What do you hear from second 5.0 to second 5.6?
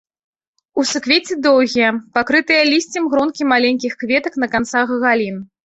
галін.